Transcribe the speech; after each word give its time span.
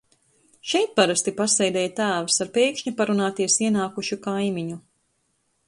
Šeit 0.69 0.95
parasti 0.99 1.33
pasēdēja 1.41 1.91
tēvs 1.99 2.39
ar 2.45 2.51
pēkšņi 2.57 2.95
parunāties 3.03 3.61
ienākušu 3.67 4.21
kaimiņu. 4.27 4.83